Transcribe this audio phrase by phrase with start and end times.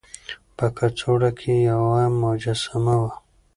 [0.57, 3.11] په کڅوړه کې يوه مجسمه وه.